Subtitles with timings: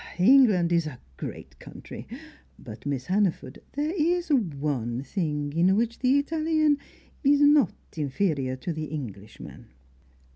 [0.17, 2.07] England is a great country!
[2.57, 6.79] But, Miss Hannaford, there is one thing in which the Italian
[7.23, 9.67] is not inferior to the Englishman.